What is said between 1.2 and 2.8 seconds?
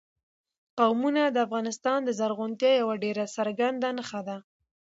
د افغانستان د زرغونتیا